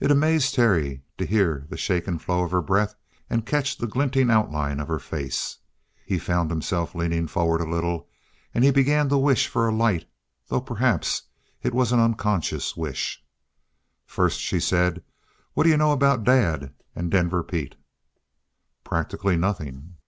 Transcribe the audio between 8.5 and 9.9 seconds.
and he began to wish for a